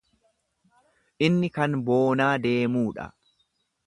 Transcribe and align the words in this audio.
Inni 1.27 1.49
kan 1.57 1.75
boonaa 1.91 2.31
deemuu 2.47 2.87
dha. 2.97 3.07